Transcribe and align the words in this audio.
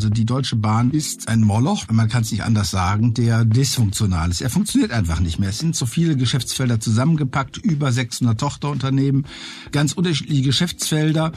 Also 0.00 0.08
die 0.08 0.24
Deutsche 0.24 0.56
Bahn 0.56 0.92
ist 0.92 1.28
ein 1.28 1.42
Moloch, 1.42 1.84
man 1.90 2.08
kann 2.08 2.22
es 2.22 2.30
nicht 2.30 2.42
anders 2.42 2.70
sagen, 2.70 3.12
der 3.12 3.44
dysfunktional 3.44 4.30
ist. 4.30 4.40
Er 4.40 4.48
funktioniert 4.48 4.92
einfach 4.92 5.20
nicht 5.20 5.38
mehr. 5.38 5.50
Es 5.50 5.58
sind 5.58 5.76
so 5.76 5.84
viele 5.84 6.16
Geschäftsfelder 6.16 6.80
zusammengepackt, 6.80 7.58
über 7.58 7.92
600 7.92 8.40
Tochterunternehmen, 8.40 9.26
ganz 9.72 9.92
unterschiedliche 9.92 10.40
Geschäftsfelder. 10.40 11.32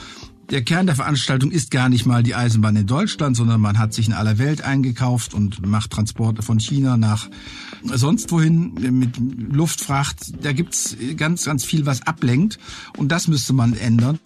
Der 0.50 0.62
Kern 0.62 0.86
der 0.86 0.96
Veranstaltung 0.96 1.52
ist 1.52 1.72
gar 1.72 1.90
nicht 1.90 2.06
mal 2.06 2.24
die 2.24 2.36
Eisenbahn 2.36 2.78
in 2.78 2.88
Deutschland, 2.88 3.36
sondern 3.36 3.60
man 3.60 3.80
hat 3.80 3.94
sich 3.94 4.08
in 4.08 4.14
aller 4.14 4.38
Welt 4.38 4.62
eingekauft 4.62 5.34
und 5.34 5.66
macht 5.66 5.92
Transporte 5.92 6.42
von 6.42 6.62
China 6.62 6.96
nach 6.96 7.30
sonst 7.84 8.32
wohin 8.32 8.76
mit 8.76 9.18
Luftfracht. 9.54 10.42
Da 10.42 10.54
gibt's 10.54 10.96
ganz, 11.18 11.44
ganz 11.44 11.66
viel, 11.66 11.86
was 11.86 12.08
ablenkt 12.08 12.60
und 12.96 13.12
das 13.12 13.28
müsste 13.28 13.52
man 13.52 13.74
ändern. 13.74 14.20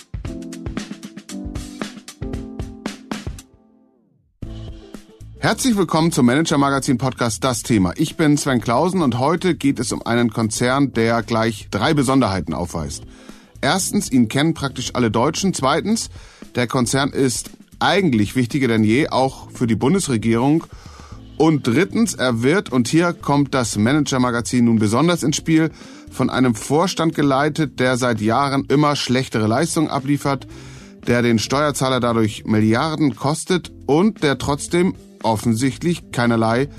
Herzlich 5.47 5.77
willkommen 5.77 6.11
zum 6.11 6.25
Manager 6.25 6.57
Magazin 6.57 6.97
Podcast 6.97 7.41
Das 7.41 7.63
Thema. 7.63 7.93
Ich 7.95 8.17
bin 8.17 8.35
Sven 8.35 8.59
Klausen 8.59 9.01
und 9.01 9.17
heute 9.17 9.55
geht 9.55 9.79
es 9.79 9.93
um 9.93 10.05
einen 10.05 10.29
Konzern, 10.29 10.91
der 10.91 11.23
gleich 11.23 11.69
drei 11.71 11.93
Besonderheiten 11.93 12.53
aufweist. 12.53 13.03
Erstens, 13.61 14.11
ihn 14.11 14.27
kennen 14.27 14.53
praktisch 14.53 14.93
alle 14.93 15.09
Deutschen. 15.09 15.53
Zweitens, 15.53 16.09
der 16.55 16.67
Konzern 16.67 17.11
ist 17.11 17.51
eigentlich 17.79 18.35
wichtiger 18.35 18.67
denn 18.67 18.83
je, 18.83 19.07
auch 19.07 19.49
für 19.49 19.67
die 19.67 19.77
Bundesregierung. 19.77 20.65
Und 21.37 21.65
drittens, 21.65 22.13
er 22.13 22.43
wird, 22.43 22.69
und 22.69 22.89
hier 22.89 23.13
kommt 23.13 23.53
das 23.53 23.77
Manager-Magazin 23.77 24.65
nun 24.65 24.79
besonders 24.79 25.23
ins 25.23 25.37
Spiel, 25.37 25.71
von 26.11 26.29
einem 26.29 26.55
Vorstand 26.55 27.15
geleitet, 27.15 27.79
der 27.79 27.95
seit 27.95 28.19
Jahren 28.19 28.65
immer 28.65 28.97
schlechtere 28.97 29.47
Leistungen 29.47 29.87
abliefert, 29.87 30.45
der 31.07 31.21
den 31.21 31.39
Steuerzahler 31.39 32.01
dadurch 32.01 32.43
Milliarden 32.43 33.15
kostet 33.15 33.71
und 33.85 34.23
der 34.23 34.37
trotzdem 34.37 34.93
offensichtlich 35.23 36.11
keinerlei 36.11 36.69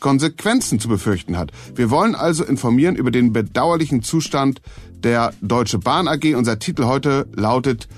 Konsequenzen 0.00 0.78
zu 0.78 0.88
befürchten 0.88 1.36
hat. 1.36 1.52
Wir 1.74 1.90
wollen 1.90 2.14
also 2.14 2.44
informieren 2.44 2.96
über 2.96 3.10
den 3.10 3.32
bedauerlichen 3.32 4.02
Zustand 4.02 4.60
der 5.02 5.32
Deutsche 5.40 5.78
Bahn 5.78 6.08
AG. 6.08 6.34
Unser 6.34 6.58
Titel 6.58 6.84
heute 6.84 7.28
lautet 7.34 7.88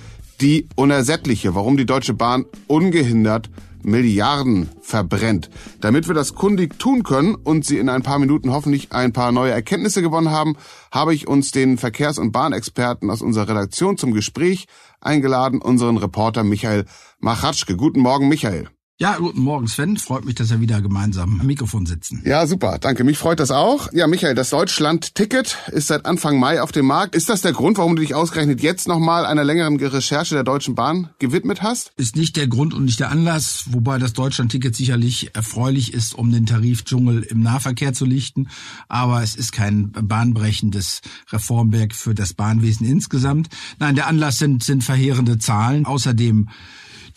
Die 0.41 0.69
Unersättliche, 0.77 1.55
warum 1.55 1.77
die 1.77 1.87
Deutsche 1.87 2.15
Bahn 2.15 2.45
ungehindert 2.67 3.51
Milliarden 3.83 4.69
verbrennt. 4.81 5.51
Damit 5.81 6.09
wir 6.09 6.15
das 6.15 6.35
kundig 6.35 6.79
tun 6.79 7.03
können 7.03 7.35
und 7.35 7.65
Sie 7.65 7.79
in 7.79 7.89
ein 7.89 8.03
paar 8.03 8.19
Minuten 8.19 8.53
hoffentlich 8.53 8.93
ein 8.93 9.13
paar 9.13 9.33
neue 9.33 9.53
Erkenntnisse 9.53 10.03
gewonnen 10.03 10.31
haben, 10.31 10.57
habe 10.91 11.15
ich 11.15 11.29
uns 11.29 11.53
den 11.53 11.79
Verkehrs- 11.79 12.19
und 12.19 12.33
Bahnexperten 12.33 13.11
aus 13.11 13.23
unserer 13.23 13.49
Redaktion 13.49 13.97
zum 13.97 14.13
Gespräch 14.13 14.67
eingeladen, 15.01 15.61
unseren 15.61 15.97
Reporter 15.97 16.45
Michael 16.45 16.87
Machatschke. 17.21 17.77
Guten 17.77 18.01
Morgen, 18.01 18.29
Michael. 18.29 18.69
Ja, 19.01 19.17
guten 19.17 19.43
Morgen 19.43 19.69
Sven. 19.69 19.97
Freut 19.97 20.25
mich, 20.25 20.35
dass 20.35 20.51
wir 20.51 20.59
wieder 20.59 20.83
gemeinsam 20.83 21.41
am 21.41 21.47
Mikrofon 21.47 21.87
sitzen. 21.87 22.21
Ja, 22.25 22.49
super. 22.49 22.79
Danke. 22.81 23.05
Mich 23.05 23.17
freut 23.17 23.39
das 23.39 23.53
auch. 23.53 23.93
Ja, 23.93 24.09
Michael, 24.09 24.35
das 24.35 24.51
Deutschland-Ticket 24.51 25.57
ist 25.71 25.87
seit 25.87 26.05
Anfang 26.05 26.41
Mai 26.41 26.61
auf 26.61 26.73
dem 26.73 26.87
Markt. 26.87 27.15
Ist 27.15 27.29
das 27.29 27.41
der 27.41 27.53
Grund, 27.53 27.79
warum 27.79 27.95
du 27.95 28.03
dich 28.03 28.17
ausgerechnet 28.17 28.61
jetzt 28.61 28.89
nochmal 28.89 29.25
einer 29.25 29.45
längeren 29.45 29.77
Recherche 29.79 30.35
der 30.35 30.43
Deutschen 30.43 30.75
Bahn 30.75 31.11
gewidmet 31.21 31.63
hast? 31.63 31.93
Ist 31.97 32.17
nicht 32.17 32.37
der 32.37 32.49
Grund 32.49 32.75
und 32.75 32.87
nicht 32.87 32.99
der 32.99 33.13
Anlass, 33.13 33.67
wobei 33.71 33.99
das 33.99 34.15
Deutschland-Ticket 34.15 34.75
sicherlich 34.75 35.31
erfreulich 35.33 35.95
ist, 35.95 36.17
um 36.17 36.33
den 36.33 36.47
Tarifdschungel 36.47 37.23
im 37.23 37.41
Nahverkehr 37.41 37.93
zu 37.93 38.05
lichten. 38.05 38.49
Aber 38.89 39.23
es 39.23 39.37
ist 39.37 39.53
kein 39.53 39.93
bahnbrechendes 39.93 41.03
Reformwerk 41.31 41.95
für 41.95 42.17
das 42.17 42.35
Bahnwesen 42.35 42.85
insgesamt. 42.85 43.49
Nein, 43.79 43.95
der 43.95 44.09
Anlass 44.09 44.39
sind, 44.39 44.65
sind 44.65 44.83
verheerende 44.83 45.39
Zahlen. 45.39 45.87
Außerdem 45.87 46.49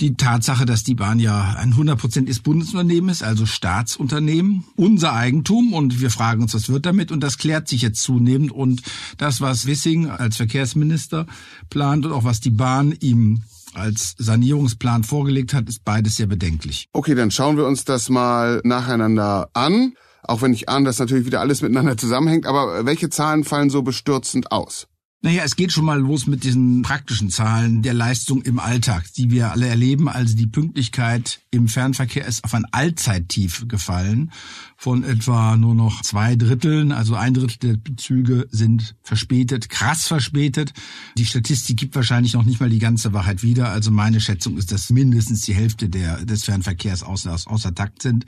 die 0.01 0.15
Tatsache, 0.15 0.65
dass 0.65 0.83
die 0.83 0.95
Bahn 0.95 1.19
ja 1.19 1.55
ein 1.57 1.73
100% 1.73 2.41
Bundesunternehmen 2.41 3.09
ist, 3.09 3.23
also 3.23 3.45
Staatsunternehmen, 3.45 4.65
unser 4.75 5.13
Eigentum 5.13 5.73
und 5.73 6.01
wir 6.01 6.09
fragen 6.09 6.41
uns, 6.41 6.53
was 6.55 6.69
wird 6.69 6.85
damit 6.85 7.11
und 7.11 7.21
das 7.21 7.37
klärt 7.37 7.67
sich 7.67 7.83
jetzt 7.83 8.01
zunehmend 8.01 8.51
und 8.51 8.81
das, 9.17 9.41
was 9.41 9.67
Wissing 9.67 10.09
als 10.09 10.37
Verkehrsminister 10.37 11.27
plant 11.69 12.05
und 12.05 12.11
auch 12.11 12.23
was 12.23 12.39
die 12.39 12.49
Bahn 12.49 12.93
ihm 12.99 13.43
als 13.73 14.15
Sanierungsplan 14.17 15.03
vorgelegt 15.03 15.53
hat, 15.53 15.69
ist 15.69 15.85
beides 15.85 16.17
sehr 16.17 16.27
bedenklich. 16.27 16.89
Okay, 16.93 17.15
dann 17.15 17.31
schauen 17.31 17.55
wir 17.55 17.65
uns 17.65 17.85
das 17.85 18.09
mal 18.09 18.59
nacheinander 18.63 19.49
an. 19.53 19.93
Auch 20.23 20.41
wenn 20.41 20.53
ich 20.53 20.67
ahne, 20.67 20.85
dass 20.85 20.99
natürlich 20.99 21.25
wieder 21.25 21.39
alles 21.39 21.61
miteinander 21.61 21.97
zusammenhängt. 21.97 22.45
Aber 22.45 22.85
welche 22.85 23.09
Zahlen 23.09 23.43
fallen 23.43 23.69
so 23.69 23.81
bestürzend 23.81 24.51
aus? 24.51 24.87
Naja, 25.23 25.43
es 25.43 25.55
geht 25.55 25.71
schon 25.71 25.85
mal 25.85 25.99
los 25.99 26.25
mit 26.25 26.43
diesen 26.43 26.81
praktischen 26.81 27.29
Zahlen 27.29 27.83
der 27.83 27.93
Leistung 27.93 28.41
im 28.41 28.57
Alltag, 28.57 29.05
die 29.15 29.29
wir 29.29 29.51
alle 29.51 29.67
erleben. 29.67 30.09
Also 30.09 30.35
die 30.35 30.47
Pünktlichkeit 30.47 31.41
im 31.51 31.67
Fernverkehr 31.67 32.25
ist 32.25 32.45
auf 32.45 32.53
ein 32.53 32.65
Allzeittief 32.71 33.67
gefallen 33.67 34.31
von 34.77 35.03
etwa 35.03 35.57
nur 35.57 35.75
noch 35.75 36.01
zwei 36.01 36.37
Dritteln. 36.37 36.93
Also 36.93 37.15
ein 37.15 37.33
Drittel 37.33 37.77
der 37.77 37.95
Züge 37.97 38.47
sind 38.51 38.95
verspätet, 39.03 39.69
krass 39.69 40.07
verspätet. 40.07 40.71
Die 41.17 41.25
Statistik 41.25 41.75
gibt 41.75 41.93
wahrscheinlich 41.95 42.33
noch 42.33 42.45
nicht 42.45 42.61
mal 42.61 42.69
die 42.69 42.79
ganze 42.79 43.11
Wahrheit 43.11 43.43
wieder. 43.43 43.69
Also 43.69 43.91
meine 43.91 44.21
Schätzung 44.21 44.57
ist, 44.57 44.71
dass 44.71 44.89
mindestens 44.91 45.41
die 45.41 45.53
Hälfte 45.53 45.89
der, 45.89 46.23
des 46.23 46.45
Fernverkehrs 46.45 47.03
außer, 47.03 47.37
außer 47.45 47.75
Takt 47.75 48.01
sind. 48.01 48.25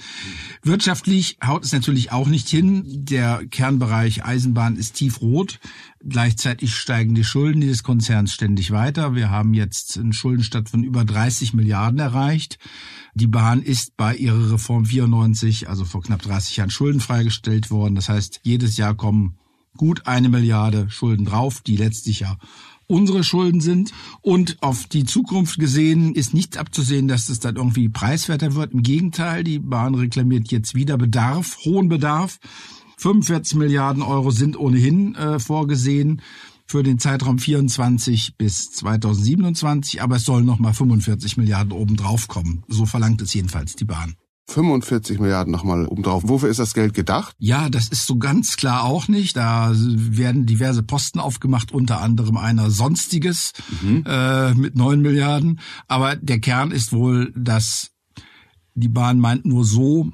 Wirtschaftlich 0.61 1.37
haut 1.43 1.63
es 1.63 1.71
natürlich 1.71 2.11
auch 2.11 2.27
nicht 2.27 2.49
hin. 2.49 2.83
Der 2.85 3.45
Kernbereich 3.49 4.25
Eisenbahn 4.25 4.75
ist 4.75 4.95
tiefrot. 4.95 5.61
Gleichzeitig 6.05 6.75
steigen 6.75 7.15
die 7.15 7.23
Schulden 7.23 7.61
dieses 7.61 7.83
Konzerns 7.83 8.33
ständig 8.33 8.71
weiter. 8.71 9.15
Wir 9.15 9.29
haben 9.29 9.53
jetzt 9.53 9.97
einen 9.97 10.11
Schuldenstand 10.11 10.69
von 10.69 10.83
über 10.83 11.05
30 11.05 11.53
Milliarden 11.53 11.99
erreicht. 11.99 12.59
Die 13.15 13.27
Bahn 13.27 13.61
ist 13.61 13.95
bei 13.95 14.15
ihrer 14.15 14.53
Reform 14.53 14.85
94, 14.85 15.69
also 15.69 15.85
vor 15.85 16.01
knapp 16.01 16.21
30 16.23 16.57
Jahren, 16.57 16.69
schuldenfrei 16.71 17.23
gestellt 17.23 17.69
worden. 17.69 17.95
Das 17.95 18.09
heißt, 18.09 18.41
jedes 18.43 18.77
Jahr 18.77 18.95
kommen 18.95 19.37
gut 19.77 20.07
eine 20.07 20.29
Milliarde 20.29 20.89
Schulden 20.89 21.25
drauf, 21.25 21.61
die 21.61 21.77
letztlich 21.77 22.21
ja 22.21 22.37
unsere 22.87 23.23
Schulden 23.23 23.61
sind. 23.61 23.91
Und 24.21 24.57
auf 24.61 24.85
die 24.85 25.05
Zukunft 25.05 25.59
gesehen 25.59 26.15
ist 26.15 26.33
nichts 26.33 26.57
abzusehen, 26.57 27.07
dass 27.07 27.29
es 27.29 27.39
dann 27.39 27.55
irgendwie 27.55 27.89
preiswerter 27.89 28.55
wird. 28.55 28.73
Im 28.73 28.83
Gegenteil, 28.83 29.43
die 29.43 29.59
Bahn 29.59 29.95
reklamiert 29.95 30.51
jetzt 30.51 30.75
wieder 30.75 30.97
Bedarf, 30.97 31.57
hohen 31.65 31.89
Bedarf. 31.89 32.39
45 32.97 33.57
Milliarden 33.57 34.01
Euro 34.01 34.31
sind 34.31 34.57
ohnehin 34.57 35.15
äh, 35.15 35.39
vorgesehen 35.39 36.21
für 36.73 36.81
den 36.81 36.97
Zeitraum 36.97 37.37
24 37.37 38.35
bis 38.35 38.71
2027, 38.71 40.01
aber 40.01 40.15
es 40.15 40.25
sollen 40.25 40.43
noch 40.43 40.57
mal 40.57 40.73
45 40.73 41.37
Milliarden 41.37 41.71
obendrauf 41.71 42.27
kommen. 42.27 42.63
So 42.67 42.87
verlangt 42.87 43.21
es 43.21 43.31
jedenfalls 43.31 43.75
die 43.75 43.85
Bahn. 43.85 44.15
45 44.47 45.19
Milliarden 45.19 45.51
nochmal 45.51 45.85
obendrauf. 45.85 46.23
Wofür 46.25 46.49
ist 46.49 46.57
das 46.57 46.73
Geld 46.73 46.95
gedacht? 46.95 47.35
Ja, 47.37 47.69
das 47.69 47.89
ist 47.89 48.07
so 48.07 48.17
ganz 48.17 48.57
klar 48.57 48.85
auch 48.85 49.07
nicht. 49.07 49.37
Da 49.37 49.71
werden 49.75 50.47
diverse 50.47 50.81
Posten 50.81 51.19
aufgemacht, 51.19 51.71
unter 51.71 52.01
anderem 52.01 52.37
einer 52.37 52.71
Sonstiges 52.71 53.51
mhm. 53.83 54.03
äh, 54.07 54.55
mit 54.55 54.75
9 54.75 54.99
Milliarden. 54.99 55.59
Aber 55.87 56.15
der 56.15 56.39
Kern 56.39 56.71
ist 56.71 56.91
wohl, 56.91 57.31
dass 57.37 57.91
die 58.73 58.89
Bahn 58.89 59.19
meint 59.19 59.45
nur 59.45 59.63
so, 59.63 60.09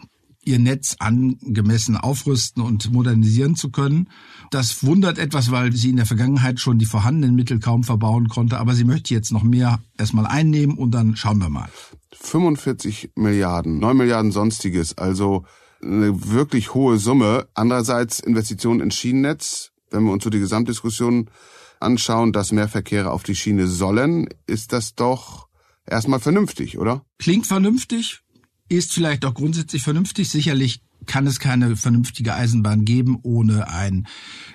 ihr 0.50 0.60
Netz 0.60 0.96
angemessen 1.00 1.96
aufrüsten 1.96 2.64
und 2.64 2.92
modernisieren 2.92 3.56
zu 3.56 3.70
können. 3.70 4.10
Das 4.52 4.84
wundert 4.84 5.20
etwas, 5.20 5.52
weil 5.52 5.72
sie 5.74 5.92
in 5.92 5.98
der 5.98 6.06
Vergangenheit 6.06 6.60
schon 6.60 6.80
die 6.80 6.86
vorhandenen 6.86 7.36
Mittel 7.36 7.60
kaum 7.60 7.84
verbauen 7.84 8.28
konnte, 8.28 8.58
aber 8.58 8.74
sie 8.74 8.84
möchte 8.84 9.14
jetzt 9.14 9.32
noch 9.32 9.44
mehr 9.44 9.80
erstmal 9.98 10.26
einnehmen 10.26 10.78
und 10.78 10.92
dann 10.92 11.16
schauen 11.16 11.40
wir 11.40 11.50
mal. 11.50 11.70
45 12.14 13.12
Milliarden, 13.16 13.80
9 13.80 13.96
Milliarden 13.96 14.32
sonstiges, 14.32 14.98
also 14.98 15.46
eine 15.82 16.32
wirklich 16.32 16.74
hohe 16.74 16.98
Summe. 16.98 17.48
Andererseits 17.54 18.20
Investitionen 18.20 18.82
in 18.82 18.92
Schienennetz, 18.92 19.72
wenn 19.92 20.04
wir 20.04 20.12
uns 20.12 20.24
so 20.24 20.30
die 20.30 20.40
Gesamtdiskussion 20.40 21.30
anschauen, 21.80 22.34
dass 22.34 22.52
mehr 22.52 22.68
Verkehre 22.68 23.12
auf 23.12 23.24
die 23.24 23.36
Schiene 23.36 23.68
sollen, 23.68 24.28
ist 24.48 24.74
das 24.74 24.96
doch 24.96 25.48
erstmal 25.86 26.20
vernünftig, 26.20 26.78
oder? 26.78 27.04
Klingt 27.20 27.48
vernünftig, 27.48 28.22
ist 28.70 28.94
vielleicht 28.94 29.26
auch 29.26 29.34
grundsätzlich 29.34 29.84
vernünftig. 29.84 30.30
Sicherlich 30.30 30.82
kann 31.06 31.26
es 31.26 31.40
keine 31.40 31.76
vernünftige 31.76 32.36
Eisenbahn 32.36 32.86
geben 32.86 33.18
ohne 33.24 33.68
ein 33.68 34.08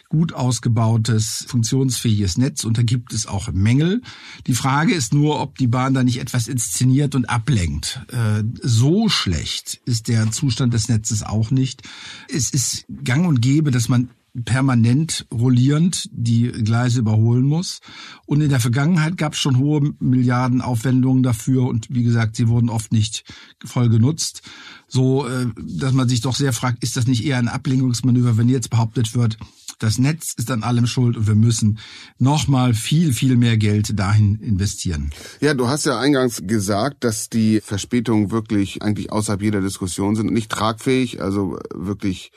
gut 0.09 0.33
ausgebautes, 0.33 1.45
funktionsfähiges 1.49 2.39
Netz 2.39 2.65
und 2.65 2.79
da 2.79 2.83
gibt 2.83 3.13
es 3.13 3.27
auch 3.27 3.51
Mängel. 3.53 4.03
Die 4.47 4.55
Frage 4.55 4.95
ist 4.95 5.13
nur, 5.13 5.41
ob 5.41 5.59
die 5.59 5.67
Bahn 5.67 5.95
da 5.95 6.05
nicht 6.05 6.21
etwas 6.21 6.47
inszeniert 6.47 7.15
und 7.15 7.29
ablenkt. 7.29 8.03
Äh, 8.13 8.45
so 8.63 9.09
schlecht 9.09 9.81
ist 9.85 10.09
der 10.09 10.31
Zustand 10.31 10.73
des 10.73 10.89
Netzes 10.89 11.23
auch 11.23 11.51
nicht. 11.51 11.83
Es 12.29 12.51
ist 12.51 12.85
gang 13.03 13.27
und 13.27 13.41
gäbe, 13.41 13.71
dass 13.71 13.89
man 13.89 14.11
permanent 14.45 15.27
rollierend 15.33 16.09
die 16.13 16.51
Gleise 16.51 17.01
überholen 17.01 17.45
muss. 17.45 17.81
Und 18.27 18.41
in 18.41 18.51
der 18.51 18.61
Vergangenheit 18.61 19.17
gab 19.17 19.35
es 19.35 19.39
schon 19.39 19.59
hohe 19.59 19.95
Milliardenaufwendungen 20.01 21.23
dafür 21.23 21.67
und 21.69 21.87
wie 21.91 22.03
gesagt, 22.03 22.37
sie 22.37 22.49
wurden 22.49 22.69
oft 22.69 22.93
nicht 22.93 23.25
voll 23.65 23.89
genutzt. 23.89 24.43
So, 24.89 25.27
äh, 25.27 25.47
dass 25.57 25.93
man 25.93 26.09
sich 26.09 26.21
doch 26.21 26.35
sehr 26.35 26.53
fragt, 26.53 26.83
ist 26.83 26.97
das 26.97 27.07
nicht 27.07 27.25
eher 27.25 27.39
ein 27.39 27.49
Ablenkungsmanöver, 27.49 28.37
wenn 28.37 28.49
jetzt 28.49 28.71
behauptet 28.71 29.15
wird, 29.15 29.39
Das 29.79 29.99
Netz 29.99 30.35
ist 30.37 30.51
an 30.51 30.63
allem 30.63 30.87
schuld 30.87 31.17
und 31.17 31.27
wir 31.27 31.35
müssen 31.35 31.79
nochmal 32.19 32.75
viel, 32.75 33.13
viel 33.13 33.37
mehr 33.37 33.57
Geld 33.57 33.99
dahin 33.99 34.37
investieren. 34.37 35.11
Ja, 35.41 35.55
du 35.55 35.69
hast 35.69 35.85
ja 35.85 35.99
eingangs 35.99 36.43
gesagt, 36.47 37.05
dass 37.05 37.29
die 37.29 37.61
Verspätungen 37.61 38.31
wirklich 38.31 38.83
eigentlich 38.83 39.11
außerhalb 39.13 39.43
jeder 39.43 39.61
Diskussion 39.61 40.17
sind, 40.17 40.33
nicht 40.33 40.51
tragfähig, 40.51 41.21
also 41.21 41.59
wirklich 41.75 42.33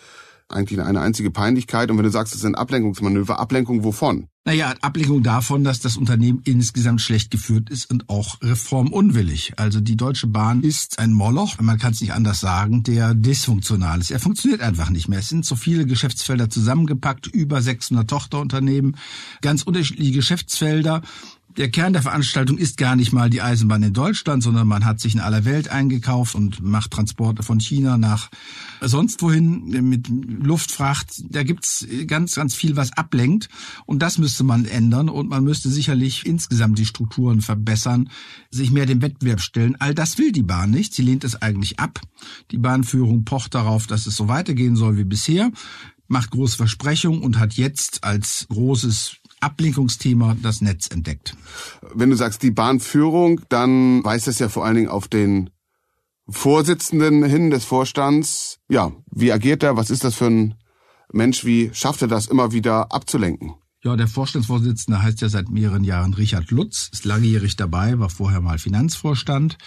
eigentlich 0.50 0.80
eine 0.82 1.02
einzige 1.02 1.32
Peinlichkeit. 1.32 1.92
Und 1.92 1.98
wenn 1.98 2.06
du 2.06 2.12
sagst, 2.12 2.34
es 2.34 2.42
sind 2.42 2.56
Ablenkungsmanöver, 2.56 3.40
Ablenkung 3.40 3.84
wovon? 3.84 4.28
Naja, 4.46 4.74
Ablenkung 4.80 5.24
davon, 5.24 5.66
dass 5.66 5.82
das 5.82 5.98
Unternehmen 5.98 6.42
insgesamt 6.46 7.02
schlecht 7.02 7.32
geführt 7.32 7.70
ist 7.70 7.92
und 7.92 8.08
auch 8.08 8.42
reformunwillig. 8.42 9.54
Also 9.58 9.82
die 9.82 9.98
Deutsche 9.98 10.28
Bahn 10.28 10.64
ist 10.64 11.00
ein 11.00 11.12
Moloch, 11.12 11.60
man 11.60 11.78
kann 11.78 11.92
es 11.92 12.00
nicht 12.00 12.14
anders 12.14 12.40
sagen, 12.40 12.82
der 12.84 13.14
dysfunktional 13.14 14.00
ist. 14.00 14.10
Er 14.10 14.22
funktioniert 14.22 14.62
einfach 14.62 14.90
nicht 14.90 15.10
mehr. 15.10 15.20
Es 15.20 15.28
sind 15.28 15.46
so 15.46 15.58
viele 15.58 15.86
Geschäftsfelder 15.86 16.50
zusammengepackt, 16.50 17.28
über 17.28 17.62
600 17.62 18.10
Tochterunternehmen, 18.10 18.96
ganz 19.42 19.64
unterschiedliche 19.64 20.14
Geschäftsfelder 20.14 21.02
der 21.58 21.72
Kern 21.72 21.94
der 21.94 22.04
Veranstaltung 22.04 22.58
ist 22.58 22.78
gar 22.78 22.96
nicht 22.96 23.12
mal 23.12 23.30
die 23.30 23.42
Eisenbahn 23.42 23.82
in 23.82 23.94
Deutschland, 23.94 24.44
sondern 24.44 24.68
man 24.68 24.86
hat 24.86 25.00
sich 25.00 25.16
in 25.16 25.20
aller 25.20 25.44
Welt 25.44 25.70
eingekauft 25.70 26.36
und 26.36 26.62
macht 26.62 26.92
Transporte 26.92 27.42
von 27.42 27.60
China 27.60 27.98
nach 27.98 28.30
sonst 28.80 29.22
wohin 29.24 29.90
mit 29.90 30.08
Luftfracht. 30.08 31.24
Da 31.30 31.42
gibt's 31.42 31.86
ganz, 32.06 32.36
ganz 32.36 32.54
viel, 32.54 32.76
was 32.76 32.94
ablenkt. 32.94 33.50
Und 33.88 34.04
das 34.04 34.20
müsste 34.20 34.44
man 34.44 34.66
ändern. 34.66 35.10
Und 35.10 35.30
man 35.30 35.44
müsste 35.44 35.70
sicherlich 35.70 36.26
insgesamt 36.26 36.78
die 36.78 36.86
Strukturen 36.86 37.42
verbessern, 37.42 38.10
sich 38.52 38.72
mehr 38.72 38.86
dem 38.86 39.02
Wettbewerb 39.02 39.42
stellen. 39.42 39.76
All 39.80 39.96
das 39.96 40.20
will 40.20 40.32
die 40.32 40.44
Bahn 40.44 40.70
nicht. 40.70 40.94
Sie 40.94 41.02
lehnt 41.02 41.24
es 41.24 41.42
eigentlich 41.42 41.80
ab. 41.80 42.00
Die 42.52 42.60
Bahnführung 42.60 43.26
pocht 43.26 43.56
darauf, 43.56 43.88
dass 43.88 44.06
es 44.06 44.16
so 44.16 44.28
weitergehen 44.28 44.76
soll 44.76 44.98
wie 44.98 45.06
bisher 45.06 45.52
macht 46.10 46.32
große 46.32 46.56
Versprechungen 46.56 47.22
und 47.22 47.38
hat 47.38 47.56
jetzt 47.56 48.06
als 48.06 48.48
großes 48.50 49.18
Ablenkungsthema 49.40 50.36
das 50.42 50.62
Netz 50.62 50.90
entdeckt. 50.90 51.36
Wenn 51.94 52.10
du 52.10 52.16
sagst 52.16 52.44
die 52.44 52.52
Bahnführung, 52.52 53.42
dann 53.50 54.04
weist 54.04 54.28
es 54.28 54.40
ja 54.40 54.50
vor 54.50 54.66
allen 54.66 54.76
Dingen 54.76 54.90
auf 54.90 55.08
den 55.08 55.50
Vorsitzenden 56.30 57.24
hin 57.24 57.50
des 57.50 57.64
Vorstands. 57.64 58.60
Ja, 58.68 58.92
wie 59.12 59.32
agiert 59.32 59.64
er? 59.64 59.78
Was 59.78 59.90
ist 59.90 60.04
das 60.04 60.16
für 60.16 60.28
ein 60.28 60.56
Mensch? 61.12 61.46
Wie 61.46 61.70
schafft 61.74 62.02
er 62.02 62.08
das 62.08 62.28
immer 62.28 62.52
wieder 62.52 62.92
abzulenken? 62.92 63.54
Ja, 63.84 63.96
der 63.96 64.08
Vorstandsvorsitzende 64.08 65.02
heißt 65.02 65.22
ja 65.22 65.30
seit 65.30 65.50
mehreren 65.50 65.84
Jahren 65.84 66.14
Richard 66.14 66.52
Lutz, 66.52 66.90
ist 66.92 67.06
langjährig 67.06 67.56
dabei, 67.56 68.00
war 68.00 68.10
vorher 68.10 68.42
mal 68.42 68.58
Finanzvorstand. 68.58 69.58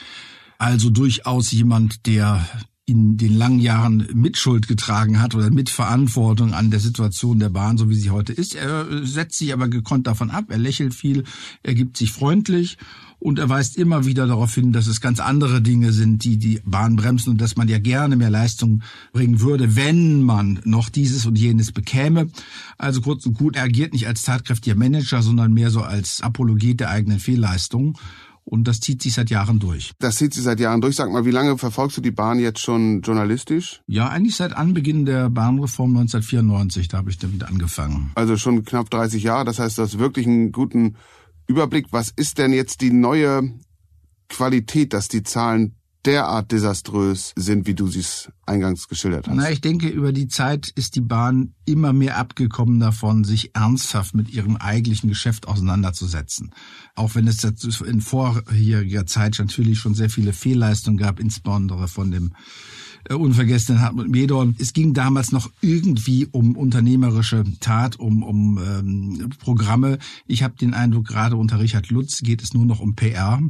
Also 0.59 0.91
durchaus 0.91 1.53
jemand, 1.53 2.07
der 2.07 2.47
in 2.91 3.17
den 3.17 3.37
langen 3.37 3.61
Jahren 3.61 4.09
Mitschuld 4.13 4.67
getragen 4.67 5.23
hat 5.23 5.37
oder 5.37 5.51
Mitverantwortung 5.51 6.55
an 6.55 6.73
der 6.73 6.81
Situation 6.81 7.39
der 7.39 7.49
Bahn, 7.49 7.79
so 7.79 7.89
wie 7.89 7.95
sie 7.95 8.11
heute 8.11 8.33
ist. 8.33 8.57
Er 8.57 9.07
setzt 9.07 9.39
sich 9.39 9.53
aber 9.53 9.69
gekonnt 9.69 10.09
davon 10.09 10.31
ab, 10.31 10.47
er 10.49 10.59
lächelt 10.59 10.93
viel, 10.93 11.23
er 11.63 11.75
gibt 11.75 11.97
sich 11.97 12.11
freundlich 12.11 12.79
und 13.21 13.39
er 13.39 13.49
weist 13.49 13.77
immer 13.77 14.07
wieder 14.07 14.27
darauf 14.27 14.55
hin, 14.55 14.73
dass 14.73 14.89
es 14.89 15.01
ganz 15.01 15.21
andere 15.21 15.63
Dinge 15.63 15.93
sind, 15.93 16.25
die 16.25 16.37
die 16.39 16.61
Bahn 16.65 16.97
bremsen 16.97 17.31
und 17.31 17.41
dass 17.41 17.55
man 17.55 17.69
ja 17.69 17.79
gerne 17.79 18.17
mehr 18.17 18.31
Leistung 18.31 18.83
bringen 19.13 19.41
würde, 19.41 19.77
wenn 19.77 20.23
man 20.23 20.61
noch 20.65 20.89
dieses 20.89 21.27
und 21.27 21.39
jenes 21.39 21.71
bekäme. 21.71 22.29
Also 22.77 23.03
kurz 23.03 23.25
und 23.27 23.35
gut, 23.35 23.57
er 23.57 23.65
agiert 23.65 23.93
nicht 23.93 24.09
als 24.09 24.23
tatkräftiger 24.23 24.75
Manager, 24.75 25.23
sondern 25.23 25.53
mehr 25.53 25.71
so 25.71 25.83
als 25.83 26.23
Apologet 26.23 26.81
der 26.81 26.91
eigenen 26.91 27.21
Fehlleistung. 27.21 27.97
Und 28.51 28.65
das 28.65 28.81
zieht 28.81 29.01
sich 29.01 29.15
seit 29.15 29.31
Jahren 29.31 29.61
durch. 29.61 29.93
Das 30.01 30.17
zieht 30.17 30.35
sich 30.35 30.43
seit 30.43 30.59
Jahren 30.59 30.81
durch. 30.81 30.97
Sag 30.97 31.13
mal, 31.13 31.25
wie 31.25 31.31
lange 31.31 31.57
verfolgst 31.57 31.97
du 31.97 32.01
die 32.01 32.11
Bahn 32.11 32.41
jetzt 32.41 32.59
schon 32.59 33.01
journalistisch? 33.01 33.81
Ja, 33.87 34.09
eigentlich 34.09 34.35
seit 34.35 34.55
Anbeginn 34.55 35.07
der 35.07 35.31
Bahnreform 35.31 35.97
1994, 35.97 36.89
da 36.89 36.99
habe 36.99 37.11
ich 37.11 37.19
damit 37.19 37.45
angefangen. 37.45 38.11
Also 38.17 38.37
schon 38.37 38.65
knapp 38.65 38.91
30 38.91 39.23
Jahre. 39.23 39.45
Das 39.45 39.61
heißt, 39.61 39.79
du 39.79 39.83
hast 39.83 40.01
wirklich 40.01 40.27
einen 40.27 40.51
guten 40.51 40.97
Überblick. 41.47 41.87
Was 41.93 42.11
ist 42.11 42.39
denn 42.39 42.53
jetzt 42.53 42.81
die 42.81 42.91
neue 42.91 43.55
Qualität, 44.29 44.95
dass 44.95 45.07
die 45.07 45.23
Zahlen 45.23 45.77
derart 46.07 46.51
desaströs 46.53 47.33
sind, 47.37 47.67
wie 47.67 47.75
du 47.75 47.87
sie 47.87 48.05
eingangs 48.47 48.89
geschildert 48.89 49.29
hast? 49.29 49.35
Na, 49.37 49.51
ich 49.51 49.61
denke, 49.61 49.89
über 49.89 50.13
die 50.13 50.29
Zeit 50.29 50.69
ist 50.69 50.97
die 50.97 51.01
Bahn 51.01 51.55
immer 51.65 51.93
mehr 51.93 52.17
abgekommen 52.17 52.81
davon, 52.81 53.25
sich 53.25 53.55
ernsthaft 53.55 54.15
mit 54.15 54.31
ihrem 54.31 54.57
eigentlichen 54.57 55.09
Geschäft 55.09 55.47
auseinanderzusetzen. 55.47 56.53
Auch 56.95 57.15
wenn 57.15 57.29
es 57.29 57.45
in 57.45 58.01
vorheriger 58.01 59.07
Zeit 59.07 59.37
natürlich 59.39 59.79
schon 59.79 59.95
sehr 59.95 60.11
viele 60.11 60.33
Fehlleistungen 60.33 60.99
gab, 60.99 61.21
insbesondere 61.21 61.89
von 61.89 62.11
dem 62.11 62.33
äh, 63.09 63.15
unvergessenen 63.15 63.81
Hartmut 63.81 64.09
Medorn. 64.09 64.57
Es 64.59 64.73
ging 64.73 64.93
damals 64.93 65.33
noch 65.33 65.51
irgendwie 65.61 66.27
um 66.31 66.57
unternehmerische 66.57 67.45
Tat, 67.61 67.97
um, 67.97 68.23
um 68.23 68.59
ähm, 68.59 69.31
Programme. 69.39 69.99
Ich 70.27 70.43
habe 70.43 70.57
den 70.57 70.75
Eindruck, 70.75 71.09
gerade 71.09 71.37
unter 71.37 71.61
Richard 71.61 71.91
Lutz 71.91 72.21
geht 72.21 72.43
es 72.43 72.53
nur 72.53 72.67
noch 72.67 72.81
um 72.81 72.95
PR 72.95 73.41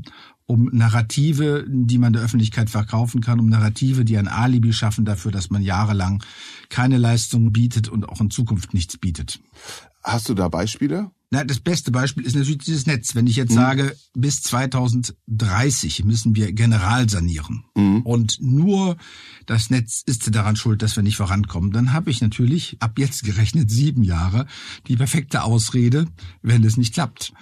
um 0.50 0.68
Narrative, 0.72 1.64
die 1.68 1.98
man 1.98 2.12
der 2.12 2.22
Öffentlichkeit 2.22 2.70
verkaufen 2.70 3.20
kann, 3.20 3.38
um 3.38 3.48
Narrative, 3.48 4.04
die 4.04 4.18
ein 4.18 4.26
Alibi 4.26 4.72
schaffen 4.72 5.04
dafür, 5.04 5.30
dass 5.30 5.48
man 5.48 5.62
jahrelang 5.62 6.24
keine 6.68 6.98
Leistung 6.98 7.52
bietet 7.52 7.88
und 7.88 8.08
auch 8.08 8.20
in 8.20 8.30
Zukunft 8.30 8.74
nichts 8.74 8.98
bietet. 8.98 9.38
Hast 10.02 10.28
du 10.28 10.34
da 10.34 10.48
Beispiele? 10.48 11.12
Na, 11.30 11.44
das 11.44 11.60
beste 11.60 11.92
Beispiel 11.92 12.24
ist 12.24 12.34
natürlich 12.34 12.64
dieses 12.64 12.86
Netz. 12.86 13.14
Wenn 13.14 13.28
ich 13.28 13.36
jetzt 13.36 13.52
mhm. 13.52 13.54
sage, 13.54 13.96
bis 14.14 14.42
2030 14.42 16.04
müssen 16.04 16.34
wir 16.34 16.52
general 16.52 17.08
sanieren 17.08 17.62
mhm. 17.76 18.02
und 18.02 18.38
nur 18.40 18.96
das 19.46 19.70
Netz 19.70 20.02
ist 20.04 20.34
daran 20.34 20.56
schuld, 20.56 20.82
dass 20.82 20.96
wir 20.96 21.04
nicht 21.04 21.16
vorankommen, 21.16 21.70
dann 21.70 21.92
habe 21.92 22.10
ich 22.10 22.20
natürlich 22.20 22.76
ab 22.80 22.98
jetzt 22.98 23.22
gerechnet 23.22 23.70
sieben 23.70 24.02
Jahre 24.02 24.46
die 24.88 24.96
perfekte 24.96 25.44
Ausrede, 25.44 26.08
wenn 26.42 26.64
es 26.64 26.76
nicht 26.76 26.94
klappt. 26.94 27.32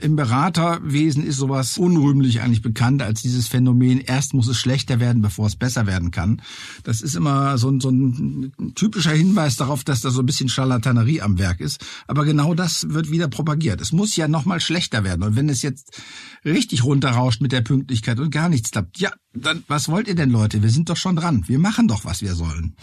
Im 0.00 0.16
Beraterwesen 0.16 1.24
ist 1.24 1.36
sowas 1.36 1.78
unrühmlich 1.78 2.40
eigentlich 2.40 2.62
bekannt 2.62 3.02
als 3.02 3.22
dieses 3.22 3.48
Phänomen, 3.48 4.00
erst 4.00 4.34
muss 4.34 4.48
es 4.48 4.58
schlechter 4.58 5.00
werden, 5.00 5.22
bevor 5.22 5.46
es 5.46 5.56
besser 5.56 5.86
werden 5.86 6.10
kann. 6.10 6.42
Das 6.84 7.00
ist 7.00 7.14
immer 7.14 7.58
so 7.58 7.70
ein, 7.70 7.80
so 7.80 7.90
ein 7.90 8.52
typischer 8.74 9.12
Hinweis 9.12 9.56
darauf, 9.56 9.84
dass 9.84 10.00
da 10.00 10.10
so 10.10 10.20
ein 10.20 10.26
bisschen 10.26 10.48
Charlatanerie 10.48 11.22
am 11.22 11.38
Werk 11.38 11.60
ist. 11.60 11.84
Aber 12.06 12.24
genau 12.24 12.54
das 12.54 12.90
wird 12.90 13.10
wieder 13.10 13.28
propagiert. 13.28 13.80
Es 13.80 13.92
muss 13.92 14.16
ja 14.16 14.28
nochmal 14.28 14.60
schlechter 14.60 15.04
werden. 15.04 15.22
Und 15.22 15.36
wenn 15.36 15.48
es 15.48 15.62
jetzt 15.62 16.00
richtig 16.44 16.84
runterrauscht 16.84 17.40
mit 17.40 17.52
der 17.52 17.62
Pünktlichkeit 17.62 18.20
und 18.20 18.30
gar 18.30 18.48
nichts 18.48 18.70
klappt, 18.70 18.98
ja, 18.98 19.12
dann 19.36 19.64
was 19.68 19.88
wollt 19.88 20.08
ihr 20.08 20.14
denn, 20.14 20.30
Leute? 20.30 20.62
Wir 20.62 20.70
sind 20.70 20.88
doch 20.90 20.96
schon 20.96 21.16
dran. 21.16 21.44
Wir 21.46 21.58
machen 21.58 21.88
doch, 21.88 22.04
was 22.04 22.22
wir 22.22 22.34
sollen. 22.34 22.76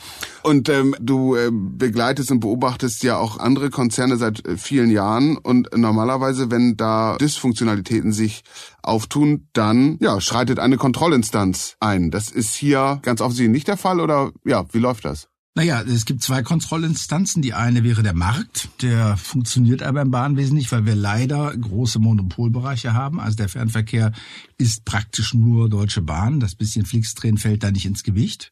Und 0.43 0.69
ähm, 0.69 0.95
du 0.99 1.35
äh, 1.35 1.49
begleitest 1.51 2.31
und 2.31 2.39
beobachtest 2.39 3.03
ja 3.03 3.17
auch 3.17 3.37
andere 3.37 3.69
Konzerne 3.69 4.17
seit 4.17 4.45
äh, 4.45 4.57
vielen 4.57 4.91
Jahren. 4.91 5.37
Und 5.37 5.69
normalerweise, 5.75 6.51
wenn 6.51 6.77
da 6.77 7.17
Dysfunktionalitäten 7.17 8.11
sich 8.11 8.43
auftun, 8.81 9.47
dann 9.53 9.97
ja 10.01 10.19
schreitet 10.21 10.59
eine 10.59 10.77
Kontrollinstanz 10.77 11.75
ein. 11.79 12.11
Das 12.11 12.29
ist 12.29 12.53
hier 12.55 12.99
ganz 13.01 13.21
offensichtlich 13.21 13.51
nicht 13.51 13.67
der 13.67 13.77
Fall. 13.77 13.99
Oder 13.99 14.31
ja, 14.45 14.65
wie 14.71 14.79
läuft 14.79 15.05
das? 15.05 15.29
Naja, 15.55 15.81
es 15.81 16.05
gibt 16.05 16.23
zwei 16.23 16.41
Kontrollinstanzen. 16.41 17.43
Die 17.43 17.53
eine 17.53 17.83
wäre 17.83 18.01
der 18.01 18.15
Markt. 18.15 18.69
Der 18.81 19.17
funktioniert 19.17 19.83
aber 19.83 20.01
im 20.01 20.09
Bahnwesen 20.09 20.57
nicht, 20.57 20.71
weil 20.71 20.87
wir 20.87 20.95
leider 20.95 21.55
große 21.55 21.99
Monopolbereiche 21.99 22.93
haben. 22.93 23.19
Also 23.19 23.37
der 23.37 23.49
Fernverkehr 23.49 24.13
ist 24.57 24.83
praktisch 24.83 25.35
nur 25.35 25.69
Deutsche 25.69 26.01
Bahn. 26.01 26.39
Das 26.39 26.55
bisschen 26.55 26.85
Flixtrain 26.85 27.37
fällt 27.37 27.61
da 27.61 27.69
nicht 27.69 27.85
ins 27.85 28.01
Gewicht. 28.01 28.51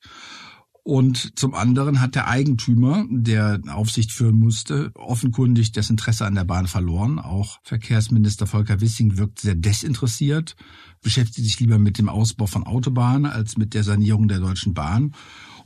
Und 0.84 1.38
zum 1.40 1.56
anderen 1.56 2.02
hat 2.02 2.16
der 2.16 2.28
Eigentümer, 2.28 3.06
der 3.10 3.62
Aufsicht 3.68 4.12
führen 4.12 4.40
musste, 4.40 4.92
offenkundig 4.96 5.72
das 5.72 5.90
Interesse 5.90 6.26
an 6.26 6.36
der 6.36 6.44
Bahn 6.44 6.68
verloren. 6.68 7.18
Auch 7.18 7.60
Verkehrsminister 7.64 8.46
Volker 8.46 8.82
Wissing 8.82 9.18
wirkt 9.18 9.40
sehr 9.40 9.56
desinteressiert, 9.56 10.56
beschäftigt 11.02 11.48
sich 11.48 11.60
lieber 11.60 11.78
mit 11.78 11.98
dem 12.00 12.10
Ausbau 12.10 12.48
von 12.48 12.64
Autobahnen 12.64 13.26
als 13.32 13.58
mit 13.58 13.76
der 13.76 13.84
Sanierung 13.84 14.28
der 14.28 14.40
Deutschen 14.40 14.74
Bahn 14.74 15.14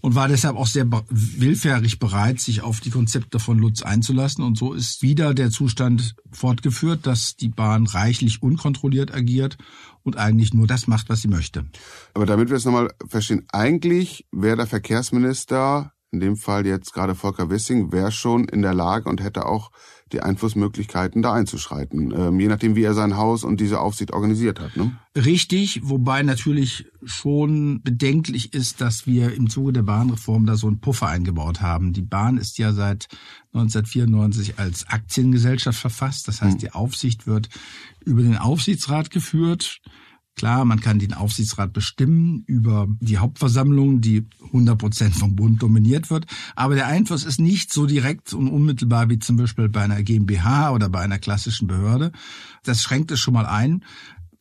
und 0.02 0.16
war 0.16 0.28
deshalb 0.28 0.56
auch 0.56 0.68
sehr 0.68 0.86
willfährig 1.10 2.00
bereit, 2.00 2.40
sich 2.40 2.62
auf 2.62 2.80
die 2.80 2.90
Konzepte 2.90 3.40
von 3.40 3.58
Lutz 3.58 3.82
einzulassen. 3.82 4.44
Und 4.44 4.58
so 4.58 4.74
ist 4.74 5.02
wieder 5.02 5.34
der 5.34 5.52
Zustand 5.52 6.16
fortgeführt, 6.32 7.06
dass 7.08 7.36
die 7.36 7.50
Bahn 7.50 7.88
reichlich 7.88 8.42
unkontrolliert 8.42 9.14
agiert 9.14 9.58
und 10.04 10.18
eigentlich 10.18 10.54
nur 10.54 10.68
das 10.68 10.88
macht, 10.88 11.10
was 11.10 11.22
sie 11.22 11.28
möchte. 11.28 11.66
Aber 12.14 12.26
damit 12.26 12.50
wir 12.50 12.58
es 12.58 12.66
nochmal 12.66 12.90
verstehen, 13.08 13.46
eigentlich 13.52 14.26
wäre 14.32 14.58
der 14.58 14.68
Verkehrsminister, 14.68 15.94
in 16.12 16.20
dem 16.20 16.38
Fall 16.38 16.66
jetzt 16.66 16.94
gerade 16.94 17.16
Volker 17.16 17.50
Wissing, 17.50 17.92
wäre 17.92 18.12
schon 18.12 18.46
in 18.46 18.62
der 18.62 18.74
Lage 18.74 19.10
und 19.10 19.22
hätte 19.22 19.46
auch 19.46 19.72
die 20.12 20.22
Einflussmöglichkeiten, 20.22 21.24
da 21.24 21.34
einzuschreiten, 21.34 22.14
ähm, 22.16 22.40
je 22.40 22.48
nachdem, 22.48 22.76
wie 22.76 22.84
er 22.84 22.94
sein 22.94 23.18
Haus 23.18 23.44
und 23.44 23.60
diese 23.60 23.80
Aufsicht 23.80 24.14
organisiert 24.14 24.60
hat. 24.60 24.78
Ne? 24.78 24.96
Richtig, 25.16 25.82
wobei 25.84 26.22
natürlich 26.22 26.86
schon 27.04 27.82
bedenklich 27.82 28.54
ist, 28.54 28.82
dass 28.82 29.08
wir 29.08 29.34
im 29.34 29.50
Zuge 29.50 29.74
der 29.74 29.82
Bahnreform 29.82 30.46
da 30.46 30.58
so 30.58 30.68
einen 30.68 30.80
Puffer 30.80 31.08
eingebaut 31.08 31.62
haben. 31.62 31.92
Die 31.92 32.04
Bahn 32.04 32.38
ist 32.38 32.60
ja 32.60 32.72
seit 32.72 33.08
1994 33.54 34.60
als 34.60 34.88
Aktiengesellschaft 34.88 35.80
verfasst. 35.80 36.28
Das 36.28 36.42
heißt, 36.42 36.54
hm. 36.54 36.60
die 36.60 36.72
Aufsicht 36.72 37.26
wird 37.26 37.50
über 38.06 38.22
den 38.22 38.38
Aufsichtsrat 38.38 39.10
geführt. 39.10 39.82
Klar, 40.36 40.66
man 40.66 40.82
kann 40.82 41.00
den 41.00 41.14
Aufsichtsrat 41.14 41.72
bestimmen 41.72 42.44
über 42.46 42.88
die 43.00 43.20
Hauptversammlung, 43.20 44.02
die 44.02 44.28
100 44.44 44.78
Prozent 44.78 45.16
vom 45.16 45.36
Bund 45.36 45.62
dominiert 45.62 46.10
wird. 46.10 46.26
Aber 46.56 46.76
der 46.76 46.88
Einfluss 46.88 47.24
ist 47.24 47.40
nicht 47.40 47.72
so 47.72 47.86
direkt 47.86 48.34
und 48.34 48.50
unmittelbar 48.50 49.10
wie 49.10 49.20
zum 49.20 49.38
Beispiel 49.38 49.70
bei 49.70 49.84
einer 49.84 50.04
GmbH 50.04 50.72
oder 50.72 50.90
bei 50.90 51.00
einer 51.00 51.20
klassischen 51.20 51.68
Behörde. 51.68 52.12
Das 52.64 52.82
schränkt 52.82 53.12
es 53.12 53.20
schon 53.20 53.34
mal 53.34 53.46
ein. 53.46 53.84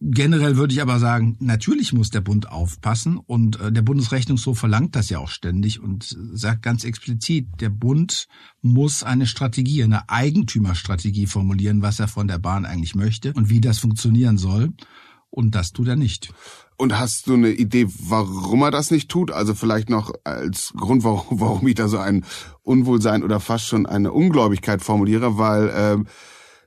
Generell 0.00 0.56
würde 0.56 0.74
ich 0.74 0.82
aber 0.82 0.98
sagen, 0.98 1.36
natürlich 1.38 1.92
muss 1.92 2.10
der 2.10 2.20
Bund 2.20 2.48
aufpassen 2.50 3.16
und 3.16 3.60
äh, 3.60 3.72
der 3.72 3.82
Bundesrechnungshof 3.82 4.58
verlangt 4.58 4.96
das 4.96 5.08
ja 5.08 5.18
auch 5.18 5.30
ständig 5.30 5.80
und 5.80 6.16
sagt 6.32 6.62
ganz 6.62 6.84
explizit, 6.84 7.46
der 7.60 7.70
Bund 7.70 8.26
muss 8.60 9.02
eine 9.02 9.26
Strategie, 9.26 9.82
eine 9.84 10.08
Eigentümerstrategie 10.10 11.26
formulieren, 11.26 11.80
was 11.80 12.00
er 12.00 12.08
von 12.08 12.28
der 12.28 12.38
Bahn 12.38 12.66
eigentlich 12.66 12.94
möchte 12.94 13.32
und 13.32 13.48
wie 13.48 13.60
das 13.60 13.78
funktionieren 13.78 14.36
soll. 14.36 14.74
Und 15.34 15.56
das 15.56 15.72
tut 15.72 15.88
er 15.88 15.96
nicht. 15.96 16.32
Und 16.76 16.96
hast 16.96 17.26
du 17.26 17.34
eine 17.34 17.50
Idee, 17.50 17.88
warum 17.88 18.62
er 18.62 18.70
das 18.70 18.92
nicht 18.92 19.10
tut? 19.10 19.32
Also 19.32 19.54
vielleicht 19.54 19.90
noch 19.90 20.12
als 20.22 20.72
Grund, 20.76 21.02
warum, 21.02 21.24
warum 21.40 21.66
ich 21.66 21.74
da 21.74 21.88
so 21.88 21.98
ein 21.98 22.24
Unwohlsein 22.62 23.24
oder 23.24 23.40
fast 23.40 23.66
schon 23.66 23.84
eine 23.84 24.12
Ungläubigkeit 24.12 24.80
formuliere, 24.80 25.36
weil 25.36 25.68
äh, 25.70 26.04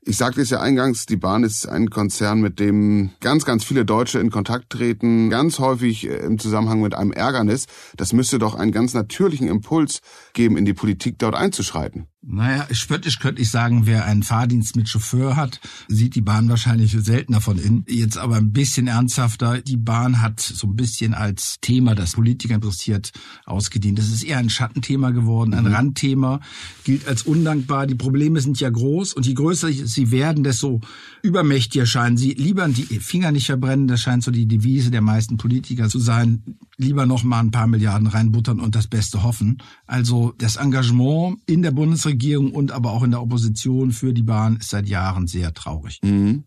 ich 0.01 0.17
sagte 0.17 0.41
es 0.41 0.49
ja 0.49 0.59
eingangs, 0.59 1.05
die 1.05 1.15
Bahn 1.15 1.45
ist 1.45 1.65
ein 1.65 1.89
Konzern, 1.89 2.41
mit 2.41 2.59
dem 2.59 3.11
ganz, 3.21 3.45
ganz 3.45 3.63
viele 3.63 3.85
Deutsche 3.85 4.19
in 4.19 4.31
Kontakt 4.31 4.69
treten, 4.69 5.29
ganz 5.29 5.59
häufig 5.59 6.05
äh, 6.05 6.17
im 6.17 6.37
Zusammenhang 6.37 6.81
mit 6.81 6.93
einem 6.93 7.13
Ärgernis. 7.13 7.67
Das 7.95 8.11
müsste 8.11 8.37
doch 8.37 8.53
einen 8.53 8.73
ganz 8.73 8.93
natürlichen 8.93 9.47
Impuls 9.47 10.01
geben, 10.33 10.57
in 10.57 10.65
die 10.65 10.73
Politik 10.73 11.19
dort 11.19 11.35
einzuschreiten. 11.35 12.07
Naja, 12.29 12.67
spöttisch 12.71 13.19
könnte 13.19 13.41
ich 13.41 13.49
sagen, 13.49 13.85
wer 13.85 14.03
einen 14.03 14.21
Fahrdienst 14.21 14.75
mit 14.75 14.89
Chauffeur 14.89 15.37
hat, 15.37 15.61
sieht 15.87 16.13
die 16.13 16.21
Bahn 16.21 16.49
wahrscheinlich 16.49 16.91
seltener 16.91 17.39
von 17.39 17.57
innen. 17.57 17.85
Jetzt 17.87 18.17
aber 18.17 18.35
ein 18.35 18.51
bisschen 18.51 18.87
ernsthafter. 18.87 19.61
Die 19.61 19.77
Bahn 19.77 20.21
hat 20.21 20.41
so 20.41 20.67
ein 20.67 20.75
bisschen 20.75 21.13
als 21.13 21.55
Thema, 21.61 21.95
das 21.95 22.11
Politiker 22.11 22.55
interessiert, 22.55 23.13
ausgedient. 23.45 23.97
Das 23.97 24.09
ist 24.09 24.23
eher 24.23 24.39
ein 24.39 24.49
Schattenthema 24.49 25.11
geworden, 25.11 25.53
ein 25.53 25.63
mhm. 25.63 25.73
Randthema, 25.73 26.41
gilt 26.83 27.07
als 27.07 27.21
undankbar. 27.21 27.87
Die 27.87 27.95
Probleme 27.95 28.41
sind 28.41 28.59
ja 28.59 28.69
groß 28.69 29.13
und 29.13 29.25
je 29.25 29.33
größer 29.33 29.71
sie 29.71 30.11
werden, 30.11 30.43
desto 30.43 30.81
übermächtiger 31.21 31.85
scheinen 31.85 32.17
sie. 32.17 32.33
Lieber 32.33 32.67
die 32.67 32.99
Finger 32.99 33.31
nicht 33.31 33.45
verbrennen, 33.45 33.87
das 33.87 34.01
scheint 34.01 34.25
so 34.25 34.31
die 34.31 34.47
Devise 34.47 34.91
der 34.91 35.01
meisten 35.01 35.37
Politiker 35.37 35.87
zu 35.87 35.99
sein. 35.99 36.43
Lieber 36.79 37.07
noch 37.07 37.23
mal 37.23 37.39
ein 37.39 37.49
paar 37.49 37.65
Milliarden 37.65 38.07
reinbuttern 38.07 38.59
und 38.59 38.75
das 38.75 38.87
Beste 38.87 39.23
hoffen. 39.23 39.57
Also 39.87 40.33
das 40.37 40.57
Engagement 40.57 41.39
in 41.47 41.63
der 41.63 41.71
Bundesregierung 41.71 42.51
und 42.51 42.71
aber 42.71 42.91
auch 42.91 43.01
in 43.01 43.11
der 43.11 43.21
Opposition 43.21 43.91
für 43.91 44.13
die 44.13 44.21
Bahn 44.21 44.57
ist 44.57 44.69
seit 44.69 44.87
Jahren 44.87 45.25
sehr 45.25 45.53
traurig. 45.55 45.99
Mhm. 46.03 46.43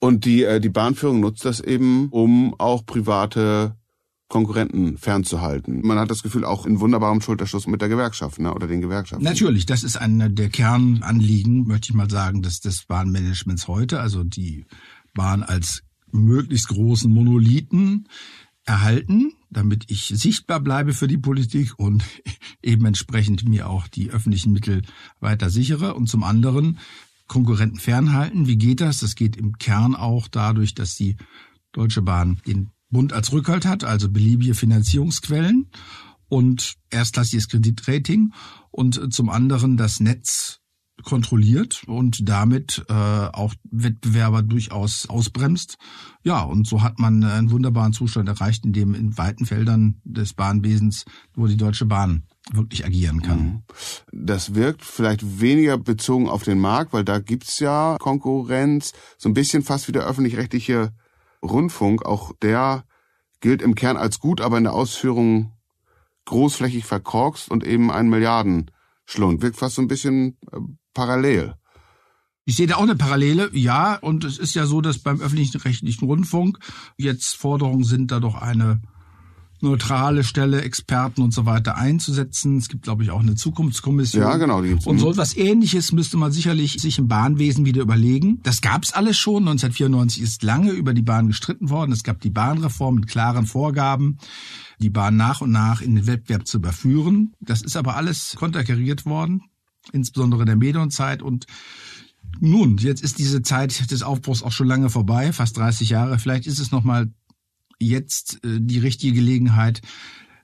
Und 0.00 0.24
die, 0.24 0.42
äh, 0.42 0.60
die 0.60 0.68
Bahnführung 0.68 1.20
nutzt 1.20 1.44
das 1.44 1.60
eben, 1.60 2.08
um 2.08 2.54
auch 2.58 2.84
private 2.86 3.76
Konkurrenten 4.28 4.98
fernzuhalten. 4.98 5.80
Man 5.82 5.98
hat 5.98 6.10
das 6.10 6.22
Gefühl, 6.22 6.44
auch 6.44 6.66
in 6.66 6.80
wunderbarem 6.80 7.20
Schulterschluss 7.20 7.66
mit 7.66 7.80
der 7.80 7.88
Gewerkschaft 7.88 8.38
ne, 8.38 8.52
oder 8.52 8.66
den 8.66 8.82
Gewerkschaften. 8.82 9.24
Natürlich, 9.24 9.64
das 9.64 9.84
ist 9.84 9.96
einer 9.96 10.28
der 10.28 10.50
Kernanliegen, 10.50 11.66
möchte 11.66 11.90
ich 11.90 11.94
mal 11.94 12.10
sagen, 12.10 12.42
des, 12.42 12.60
des 12.60 12.84
Bahnmanagements 12.84 13.68
heute. 13.68 14.00
Also 14.00 14.24
die 14.24 14.66
Bahn 15.14 15.42
als 15.42 15.82
möglichst 16.10 16.68
großen 16.68 17.10
Monolithen 17.10 18.06
erhalten, 18.64 19.32
damit 19.50 19.90
ich 19.90 20.12
sichtbar 20.14 20.60
bleibe 20.60 20.92
für 20.92 21.08
die 21.08 21.18
Politik 21.18 21.78
und 21.78 22.04
eben 22.62 22.84
entsprechend 22.86 23.48
mir 23.48 23.68
auch 23.68 23.88
die 23.88 24.10
öffentlichen 24.10 24.52
Mittel 24.52 24.82
weiter 25.20 25.50
sichere 25.50 25.94
und 25.94 26.08
zum 26.08 26.22
anderen 26.22 26.78
Konkurrenten 27.26 27.78
fernhalten. 27.78 28.46
Wie 28.46 28.56
geht 28.56 28.80
das? 28.80 28.98
Das 28.98 29.14
geht 29.14 29.36
im 29.36 29.58
Kern 29.58 29.94
auch 29.94 30.28
dadurch, 30.28 30.74
dass 30.74 30.96
die 30.96 31.16
Deutsche 31.72 32.02
Bahn 32.02 32.40
den 32.46 32.70
Bund 32.90 33.12
als 33.12 33.32
Rückhalt 33.32 33.66
hat, 33.66 33.84
also 33.84 34.10
beliebige 34.10 34.54
Finanzierungsquellen 34.54 35.70
und 36.28 36.74
erstklassiges 36.90 37.48
Kreditrating 37.48 38.32
und 38.70 39.12
zum 39.12 39.28
anderen 39.28 39.76
das 39.76 40.00
Netz 40.00 40.60
kontrolliert 41.04 41.82
und 41.86 42.28
damit 42.28 42.84
äh, 42.88 42.92
auch 42.92 43.54
Wettbewerber 43.70 44.42
durchaus 44.42 45.08
ausbremst. 45.08 45.76
Ja, 46.22 46.42
und 46.42 46.66
so 46.66 46.82
hat 46.82 46.98
man 46.98 47.22
einen 47.24 47.50
wunderbaren 47.50 47.92
Zustand 47.92 48.28
erreicht, 48.28 48.64
in 48.64 48.72
dem 48.72 48.94
in 48.94 49.16
weiten 49.16 49.46
Feldern 49.46 50.00
des 50.04 50.34
Bahnwesens 50.34 51.04
nur 51.36 51.48
die 51.48 51.56
Deutsche 51.56 51.86
Bahn 51.86 52.24
wirklich 52.52 52.84
agieren 52.84 53.22
kann. 53.22 53.38
Mhm. 53.38 53.62
Das 54.12 54.54
wirkt 54.54 54.82
vielleicht 54.84 55.40
weniger 55.40 55.78
bezogen 55.78 56.28
auf 56.28 56.42
den 56.42 56.58
Markt, 56.58 56.92
weil 56.92 57.04
da 57.04 57.18
gibt's 57.18 57.58
ja 57.58 57.96
Konkurrenz, 58.00 58.92
so 59.18 59.28
ein 59.28 59.34
bisschen 59.34 59.62
fast 59.62 59.88
wie 59.88 59.92
der 59.92 60.06
öffentlich-rechtliche 60.06 60.92
Rundfunk. 61.42 62.04
Auch 62.04 62.32
der 62.42 62.84
gilt 63.40 63.62
im 63.62 63.74
Kern 63.74 63.96
als 63.96 64.18
gut, 64.18 64.40
aber 64.40 64.58
in 64.58 64.64
der 64.64 64.74
Ausführung 64.74 65.52
großflächig 66.24 66.84
verkorkst 66.84 67.50
und 67.50 67.64
eben 67.64 67.90
ein 67.90 68.08
Milliardenschlund. 68.08 69.42
Wirkt 69.42 69.56
fast 69.56 69.76
so 69.76 69.82
ein 69.82 69.88
bisschen 69.88 70.36
äh, 70.52 70.58
parallel. 70.98 71.54
Ich 72.44 72.56
sehe 72.56 72.66
da 72.66 72.76
auch 72.76 72.82
eine 72.82 72.96
Parallele, 72.96 73.50
ja, 73.52 73.94
und 73.94 74.24
es 74.24 74.36
ist 74.36 74.54
ja 74.54 74.66
so, 74.66 74.80
dass 74.80 74.98
beim 74.98 75.20
öffentlichen 75.20 75.60
rechtlichen 75.60 76.06
Rundfunk 76.06 76.58
jetzt 76.96 77.36
Forderungen 77.36 77.84
sind, 77.84 78.10
da 78.10 78.18
doch 78.18 78.34
eine 78.34 78.80
neutrale 79.60 80.24
Stelle, 80.24 80.62
Experten 80.62 81.22
und 81.22 81.32
so 81.32 81.46
weiter 81.46 81.76
einzusetzen. 81.76 82.58
Es 82.58 82.68
gibt, 82.68 82.82
glaube 82.82 83.04
ich, 83.04 83.10
auch 83.10 83.20
eine 83.20 83.36
Zukunftskommission. 83.36 84.22
Ja, 84.22 84.36
genau. 84.38 84.62
Die 84.62 84.70
gibt's. 84.70 84.86
und 84.86 84.98
so 84.98 85.10
etwas 85.10 85.36
Ähnliches 85.36 85.92
müsste 85.92 86.16
man 86.16 86.32
sicherlich 86.32 86.80
sich 86.80 86.98
im 86.98 87.06
Bahnwesen 87.06 87.64
wieder 87.64 87.82
überlegen. 87.82 88.40
Das 88.42 88.60
gab's 88.60 88.92
alles 88.92 89.18
schon. 89.18 89.42
1994 89.42 90.22
ist 90.22 90.42
lange 90.42 90.72
über 90.72 90.94
die 90.94 91.02
Bahn 91.02 91.28
gestritten 91.28 91.70
worden. 91.70 91.92
Es 91.92 92.02
gab 92.02 92.20
die 92.20 92.30
Bahnreform 92.30 92.96
mit 92.96 93.08
klaren 93.08 93.46
Vorgaben, 93.46 94.18
die 94.80 94.90
Bahn 94.90 95.16
nach 95.16 95.42
und 95.42 95.52
nach 95.52 95.80
in 95.80 95.94
den 95.94 96.06
Wettbewerb 96.08 96.46
zu 96.46 96.56
überführen. 96.56 97.34
Das 97.40 97.62
ist 97.62 97.76
aber 97.76 97.94
alles 97.96 98.34
konterkariert 98.36 99.06
worden 99.06 99.42
insbesondere 99.92 100.44
der 100.44 100.56
Medienzeit. 100.56 101.22
Und 101.22 101.46
nun, 102.40 102.78
jetzt 102.78 103.02
ist 103.02 103.18
diese 103.18 103.42
Zeit 103.42 103.90
des 103.90 104.02
Aufbruchs 104.02 104.42
auch 104.42 104.52
schon 104.52 104.68
lange 104.68 104.90
vorbei, 104.90 105.32
fast 105.32 105.56
30 105.56 105.90
Jahre. 105.90 106.18
Vielleicht 106.18 106.46
ist 106.46 106.58
es 106.58 106.70
nochmal 106.70 107.12
jetzt 107.78 108.44
äh, 108.44 108.58
die 108.60 108.78
richtige 108.78 109.14
Gelegenheit, 109.14 109.82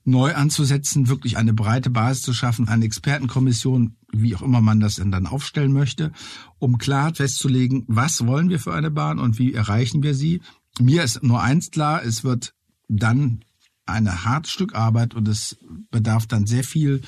neu 0.04 0.34
anzusetzen, 0.34 1.08
wirklich 1.08 1.36
eine 1.38 1.54
breite 1.54 1.90
Basis 1.90 2.22
zu 2.22 2.34
schaffen, 2.34 2.68
eine 2.68 2.84
Expertenkommission, 2.84 3.96
wie 4.12 4.36
auch 4.36 4.42
immer 4.42 4.60
man 4.60 4.80
das 4.80 4.96
denn 4.96 5.10
dann 5.10 5.26
aufstellen 5.26 5.72
möchte, 5.72 6.12
um 6.58 6.78
klar 6.78 7.14
festzulegen, 7.14 7.84
was 7.86 8.26
wollen 8.26 8.50
wir 8.50 8.60
für 8.60 8.74
eine 8.74 8.90
Bahn 8.90 9.18
und 9.18 9.38
wie 9.38 9.54
erreichen 9.54 10.02
wir 10.02 10.14
sie. 10.14 10.42
Mir 10.78 11.02
ist 11.02 11.22
nur 11.22 11.40
eins 11.42 11.70
klar, 11.70 12.04
es 12.04 12.22
wird 12.22 12.54
dann 12.88 13.40
eine 13.86 14.24
harte 14.24 14.50
Stück 14.50 14.74
Arbeit 14.74 15.14
und 15.14 15.26
es 15.26 15.56
bedarf 15.90 16.26
dann 16.26 16.46
sehr 16.46 16.64
viel 16.64 17.00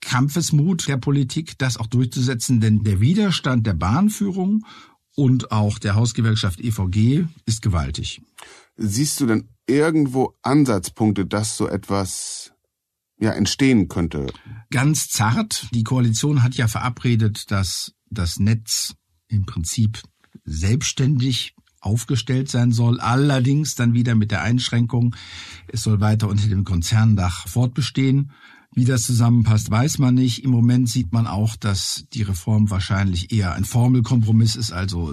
Kampfesmut 0.00 0.88
der 0.88 0.96
Politik, 0.96 1.58
das 1.58 1.76
auch 1.76 1.86
durchzusetzen, 1.86 2.60
denn 2.60 2.82
der 2.82 3.00
Widerstand 3.00 3.66
der 3.66 3.74
Bahnführung 3.74 4.64
und 5.14 5.52
auch 5.52 5.78
der 5.78 5.94
Hausgewerkschaft 5.94 6.60
EVG 6.60 7.26
ist 7.46 7.62
gewaltig. 7.62 8.22
Siehst 8.76 9.20
du 9.20 9.26
denn 9.26 9.48
irgendwo 9.66 10.34
Ansatzpunkte, 10.42 11.26
dass 11.26 11.56
so 11.56 11.68
etwas 11.68 12.52
ja 13.18 13.32
entstehen 13.32 13.88
könnte? 13.88 14.26
Ganz 14.70 15.08
zart. 15.08 15.66
Die 15.72 15.84
Koalition 15.84 16.42
hat 16.42 16.54
ja 16.54 16.68
verabredet, 16.68 17.50
dass 17.50 17.92
das 18.08 18.38
Netz 18.38 18.94
im 19.28 19.44
Prinzip 19.44 20.00
selbstständig 20.44 21.54
aufgestellt 21.80 22.50
sein 22.50 22.72
soll. 22.72 23.00
Allerdings 23.00 23.74
dann 23.74 23.94
wieder 23.94 24.14
mit 24.14 24.30
der 24.30 24.42
Einschränkung, 24.42 25.16
es 25.68 25.82
soll 25.82 26.00
weiter 26.00 26.28
unter 26.28 26.48
dem 26.48 26.64
Konzerndach 26.64 27.48
fortbestehen. 27.48 28.32
Wie 28.72 28.84
das 28.84 29.02
zusammenpasst, 29.02 29.68
weiß 29.68 29.98
man 29.98 30.14
nicht. 30.14 30.44
Im 30.44 30.50
Moment 30.50 30.88
sieht 30.88 31.12
man 31.12 31.26
auch, 31.26 31.56
dass 31.56 32.04
die 32.12 32.22
Reform 32.22 32.70
wahrscheinlich 32.70 33.32
eher 33.32 33.52
ein 33.54 33.64
Formelkompromiss 33.64 34.54
ist. 34.54 34.72
Also 34.72 35.12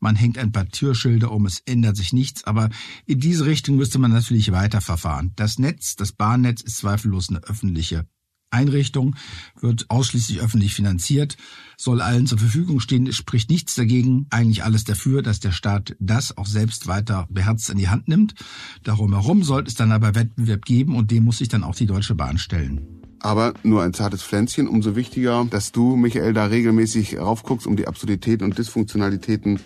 man 0.00 0.16
hängt 0.16 0.38
ein 0.38 0.50
paar 0.50 0.66
Türschilder 0.66 1.30
um, 1.30 1.46
es 1.46 1.60
ändert 1.66 1.96
sich 1.96 2.12
nichts. 2.12 2.42
Aber 2.44 2.70
in 3.06 3.20
diese 3.20 3.46
Richtung 3.46 3.76
müsste 3.76 4.00
man 4.00 4.10
natürlich 4.10 4.50
weiterverfahren. 4.50 5.32
Das 5.36 5.60
Netz, 5.60 5.94
das 5.94 6.12
Bahnnetz 6.12 6.62
ist 6.62 6.78
zweifellos 6.78 7.28
eine 7.28 7.44
öffentliche 7.44 8.08
Einrichtung, 8.54 9.16
wird 9.60 9.86
ausschließlich 9.90 10.40
öffentlich 10.40 10.74
finanziert, 10.74 11.36
soll 11.76 12.00
allen 12.00 12.26
zur 12.26 12.38
Verfügung 12.38 12.80
stehen. 12.80 13.06
Es 13.06 13.16
spricht 13.16 13.50
nichts 13.50 13.74
dagegen, 13.74 14.26
eigentlich 14.30 14.64
alles 14.64 14.84
dafür, 14.84 15.22
dass 15.22 15.40
der 15.40 15.52
Staat 15.52 15.96
das 16.00 16.36
auch 16.36 16.46
selbst 16.46 16.86
weiter 16.86 17.26
beherzt 17.30 17.68
in 17.70 17.78
die 17.78 17.88
Hand 17.88 18.08
nimmt. 18.08 18.34
Darum 18.82 19.12
herum 19.12 19.42
sollte 19.42 19.68
es 19.68 19.74
dann 19.74 19.92
aber 19.92 20.14
Wettbewerb 20.14 20.64
geben 20.64 20.96
und 20.96 21.10
dem 21.10 21.24
muss 21.24 21.38
sich 21.38 21.48
dann 21.48 21.64
auch 21.64 21.74
die 21.74 21.86
Deutsche 21.86 22.14
Bahn 22.14 22.38
stellen. 22.38 22.80
Aber 23.20 23.54
nur 23.62 23.82
ein 23.82 23.94
zartes 23.94 24.22
Pflänzchen, 24.22 24.68
umso 24.68 24.96
wichtiger, 24.96 25.46
dass 25.48 25.72
du, 25.72 25.96
Michael, 25.96 26.34
da 26.34 26.44
regelmäßig 26.44 27.18
raufguckst, 27.18 27.66
um 27.66 27.74
die 27.74 27.88
Absurditäten 27.88 28.44
und 28.44 28.58
Dysfunktionalitäten 28.58 29.60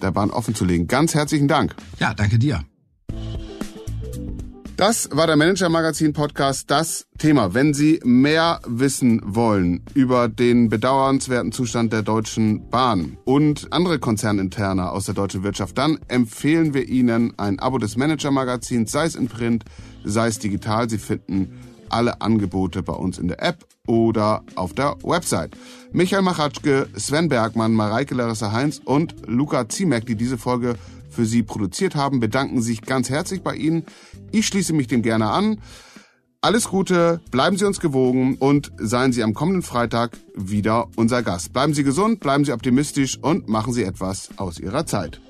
der 0.00 0.12
Bahn 0.12 0.30
offenzulegen. 0.30 0.86
Ganz 0.86 1.14
herzlichen 1.14 1.46
Dank. 1.46 1.74
Ja, 2.00 2.14
danke 2.14 2.38
dir. 2.38 2.64
Das 4.76 5.08
war 5.12 5.26
der 5.26 5.36
Manager 5.36 5.68
Magazin 5.68 6.12
Podcast. 6.12 6.70
Das 6.70 7.06
Thema. 7.18 7.54
Wenn 7.54 7.74
Sie 7.74 8.00
mehr 8.04 8.60
wissen 8.66 9.20
wollen 9.22 9.84
über 9.94 10.28
den 10.28 10.70
bedauernswerten 10.70 11.52
Zustand 11.52 11.92
der 11.92 12.02
Deutschen 12.02 12.68
Bahn 12.70 13.18
und 13.24 13.72
andere 13.72 13.98
Konzerninterne 13.98 14.90
aus 14.90 15.04
der 15.04 15.14
deutschen 15.14 15.42
Wirtschaft, 15.42 15.76
dann 15.76 15.98
empfehlen 16.08 16.74
wir 16.74 16.88
Ihnen 16.88 17.38
ein 17.38 17.58
Abo 17.58 17.78
des 17.78 17.96
Manager 17.96 18.30
Magazins, 18.30 18.90
sei 18.90 19.04
es 19.04 19.14
in 19.14 19.28
Print, 19.28 19.64
sei 20.04 20.28
es 20.28 20.38
digital. 20.38 20.88
Sie 20.88 20.98
finden 20.98 21.52
alle 21.90 22.20
Angebote 22.22 22.82
bei 22.82 22.94
uns 22.94 23.18
in 23.18 23.28
der 23.28 23.42
App 23.42 23.66
oder 23.86 24.42
auf 24.54 24.72
der 24.72 24.96
Website. 25.02 25.54
Michael 25.92 26.22
Machatschke, 26.22 26.88
Sven 26.96 27.28
Bergmann, 27.28 27.74
Mareike 27.74 28.14
Larissa 28.14 28.52
Heinz 28.52 28.80
und 28.82 29.14
Luca 29.26 29.68
Ziemek, 29.68 30.06
die 30.06 30.16
diese 30.16 30.38
Folge 30.38 30.76
für 31.12 31.26
Sie 31.26 31.42
produziert 31.42 31.94
haben, 31.94 32.20
bedanken 32.20 32.62
sich 32.62 32.82
ganz 32.82 33.10
herzlich 33.10 33.42
bei 33.42 33.54
Ihnen. 33.54 33.84
Ich 34.32 34.46
schließe 34.46 34.72
mich 34.72 34.88
dem 34.88 35.02
gerne 35.02 35.30
an. 35.30 35.58
Alles 36.40 36.68
Gute, 36.68 37.20
bleiben 37.30 37.56
Sie 37.56 37.64
uns 37.64 37.78
gewogen 37.78 38.36
und 38.36 38.72
seien 38.76 39.12
Sie 39.12 39.22
am 39.22 39.32
kommenden 39.32 39.62
Freitag 39.62 40.18
wieder 40.34 40.88
unser 40.96 41.22
Gast. 41.22 41.52
Bleiben 41.52 41.72
Sie 41.72 41.84
gesund, 41.84 42.18
bleiben 42.18 42.44
Sie 42.44 42.52
optimistisch 42.52 43.16
und 43.18 43.48
machen 43.48 43.72
Sie 43.72 43.84
etwas 43.84 44.30
aus 44.38 44.58
Ihrer 44.58 44.84
Zeit. 44.84 45.20